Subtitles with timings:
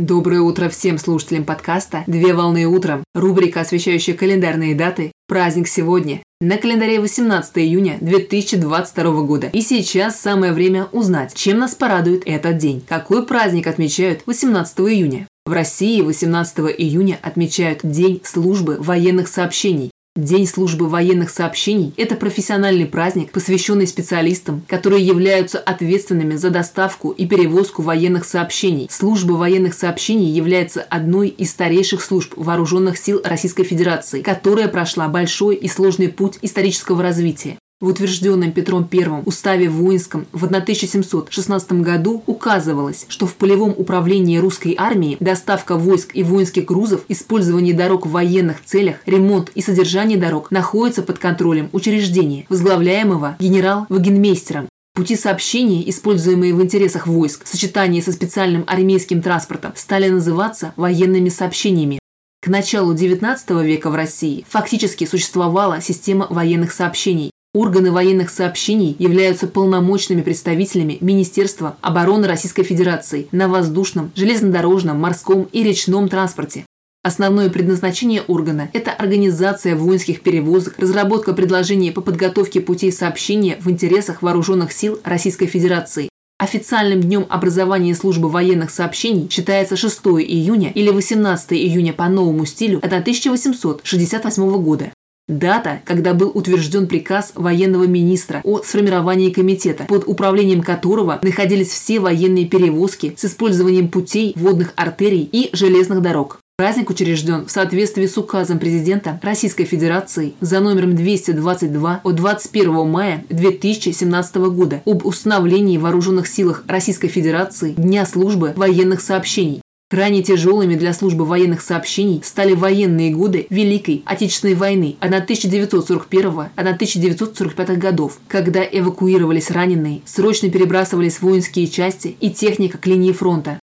[0.00, 3.04] Доброе утро всем слушателям подкаста «Две волны утром».
[3.14, 5.12] Рубрика, освещающая календарные даты.
[5.28, 6.22] Праздник сегодня.
[6.40, 9.48] На календаре 18 июня 2022 года.
[9.48, 12.82] И сейчас самое время узнать, чем нас порадует этот день.
[12.88, 15.28] Какой праздник отмечают 18 июня?
[15.44, 19.90] В России 18 июня отмечают День службы военных сообщений.
[20.20, 27.26] День службы военных сообщений– это профессиональный праздник, посвященный специалистам, которые являются ответственными за доставку и
[27.26, 28.86] перевозку военных сообщений.
[28.90, 35.56] Служба военных сообщений является одной из старейших служб вооруженных сил Российской Федерации, которая прошла большой
[35.56, 37.56] и сложный путь исторического развития.
[37.80, 44.74] В утвержденном Петром I уставе воинском в 1716 году указывалось, что в полевом управлении русской
[44.76, 50.50] армии доставка войск и воинских грузов, использование дорог в военных целях, ремонт и содержание дорог
[50.50, 54.68] находятся под контролем учреждения, возглавляемого генерал-вагенмейстером.
[54.94, 61.30] Пути сообщения, используемые в интересах войск, в сочетании со специальным армейским транспортом, стали называться военными
[61.30, 61.98] сообщениями.
[62.42, 69.48] К началу XIX века в России фактически существовала система военных сообщений, Органы военных сообщений являются
[69.48, 76.64] полномочными представителями Министерства обороны Российской Федерации на воздушном, железнодорожном, морском и речном транспорте.
[77.02, 84.22] Основное предназначение органа– это организация воинских перевозок, разработка предложений по подготовке путей сообщения в интересах
[84.22, 86.08] вооруженных сил Российской Федерации.
[86.38, 92.78] Официальным днем образования службы военных сообщений считается 6 июня или 18 июня по новому стилю
[92.78, 94.92] 1868 года.
[95.30, 102.00] Дата, когда был утвержден приказ военного министра о сформировании комитета, под управлением которого находились все
[102.00, 106.40] военные перевозки с использованием путей, водных артерий и железных дорог.
[106.56, 113.24] Праздник учрежден в соответствии с указом президента Российской Федерации за номером 222 от 21 мая
[113.30, 119.62] 2017 года об установлении в вооруженных силах Российской Федерации Дня службы военных сообщений.
[119.90, 128.62] Крайне тяжелыми для службы военных сообщений стали военные годы Великой Отечественной войны 1941-1945 годов, когда
[128.62, 133.58] эвакуировались раненые, срочно перебрасывались воинские части и техника к линии фронта.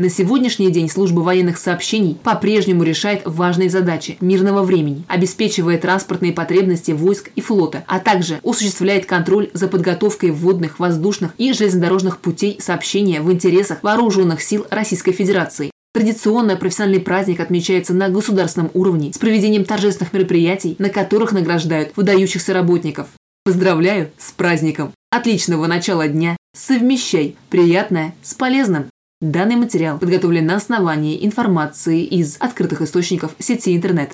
[0.00, 6.92] На сегодняшний день служба военных сообщений по-прежнему решает важные задачи мирного времени, обеспечивая транспортные потребности
[6.92, 13.20] войск и флота, а также осуществляет контроль за подготовкой водных, воздушных и железнодорожных путей сообщения
[13.20, 15.69] в интересах вооруженных сил Российской Федерации.
[15.92, 22.54] Традиционно профессиональный праздник отмечается на государственном уровне с проведением торжественных мероприятий, на которых награждают выдающихся
[22.54, 23.08] работников.
[23.44, 24.92] Поздравляю с праздником!
[25.10, 26.36] Отличного начала дня!
[26.54, 28.86] Совмещай приятное с полезным!
[29.20, 34.12] Данный материал подготовлен на основании информации из открытых источников сети интернет.